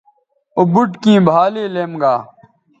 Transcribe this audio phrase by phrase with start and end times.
[0.55, 2.15] او بُٹ کیں بھالے لیم گا